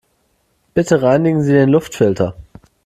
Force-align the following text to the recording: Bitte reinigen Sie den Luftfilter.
Bitte 0.73 1.03
reinigen 1.03 1.43
Sie 1.43 1.53
den 1.53 1.69
Luftfilter. 1.69 2.35